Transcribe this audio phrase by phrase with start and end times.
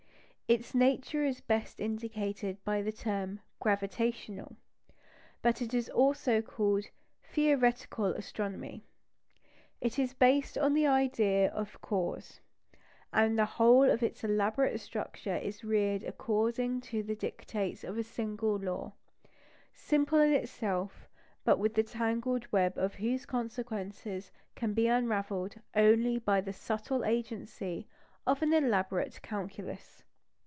[0.51, 4.57] Its nature is best indicated by the term "gravitational";
[5.41, 6.87] but it is also called
[7.23, 8.83] "theoretical astronomy."
[9.79, 12.41] It is based on the idea of cause;
[13.13, 18.03] and the whole of its elaborate structure is reared according to the dictates of a
[18.03, 18.91] single law,
[19.71, 21.07] simple in itself,
[21.45, 27.87] but the tangled web of whose consequences can be unravelled only by the subtle agency
[28.27, 30.03] of an elaborate calculus.